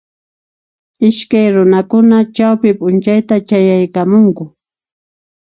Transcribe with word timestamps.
Iskay 1.07 1.47
runa 1.55 2.19
chawpi 2.35 2.69
p'unchayta 2.77 3.35
chayaykamunku 3.47 4.43